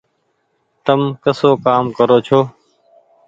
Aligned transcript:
تم 0.85 0.99
ڪسو 1.23 1.49
ڪآم 1.65 1.85
ڪرو 1.97 2.17
ڇو۔ 2.27 2.39